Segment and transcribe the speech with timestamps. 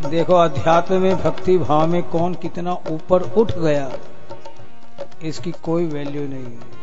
[0.00, 3.90] देखो, अध्यात्म में भक्ति भाव में कौन कितना ऊपर उठ गया,
[5.22, 6.76] इसकी कोई वैल्यू नहीं है।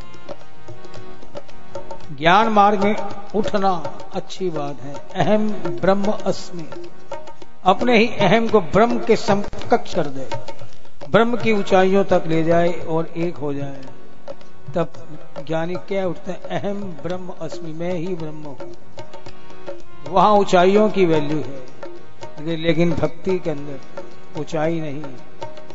[2.17, 2.95] ज्ञान मार्ग में
[3.35, 3.71] उठना
[4.13, 5.47] अच्छी बात है। अहम
[5.81, 6.67] ब्रह्म अस्मि।
[7.65, 10.27] अपने ही अहम को ब्रह्म के समकक्ष कर दे।
[11.09, 13.81] ब्रह्म की ऊंचाइयों तक ले जाए और एक हो जाए।
[14.75, 14.91] तब
[15.47, 16.41] ज्ञानी क्या उठते हैं?
[16.41, 18.57] अहम ब्रह्म अस्मि, मैं ही ब्रह्म हूँ।
[20.09, 21.64] वहाँ ऊंचाइयों की वैल्यू है।
[22.39, 25.03] लेकिन भक्ति के अंदर ऊंचाई नहीं।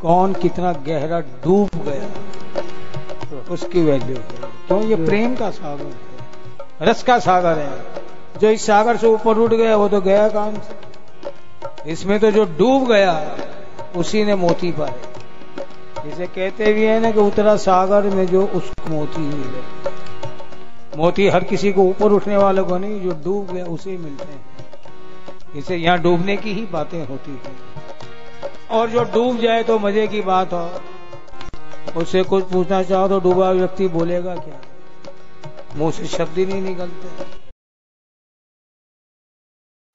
[0.03, 4.83] कौन कितना गहरा डूब गया उसकी वैल्यू है। क्यों?
[4.83, 7.71] ये प्रेम का सागर है, रस का सागर है।
[8.41, 11.93] जो इस सागर से ऊपर उठ गया, वो तो गया काम से?
[11.93, 13.37] इसमें तो जो डूब गया,
[13.97, 14.95] उसी ने मोती पाए।
[16.05, 19.89] जिसे कहते भी है ना कि उतरा सागर में जो उसको मोती मिले
[20.97, 24.70] मोती हर किसी को ऊपर उठने वाले को नहीं, जो डूब गया, उसे मिलते हैं।
[25.57, 27.53] इसे यहाँ डूबने की ही बातें होती है।
[28.71, 33.51] और जो डूब जाए तो मज़े की बात हो उससे कुछ पूछना चाहो तो डूबा
[33.51, 34.61] व्यक्ति बोलेगा क्या?
[35.77, 37.39] मुँह से शब्द ही नहीं निकलते।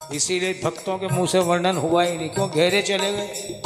[0.00, 2.48] इसीलिए भक्तों के मुँह से वर्णन हुआ ही नहीं। क्यों?
[2.50, 3.62] गहरे चले गए।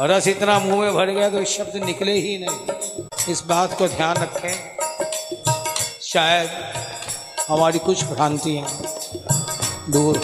[0.00, 4.16] रस इतना मुँह में भर गया कोई शब्द निकले ही नहीं। इस बात को ध्यान
[4.16, 4.54] रखें।
[6.02, 6.48] शायद
[7.48, 8.68] हमारी कुछ भ्रांतियाँ
[9.90, 10.18] दूर